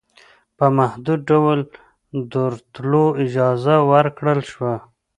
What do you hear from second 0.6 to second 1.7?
محدود ډول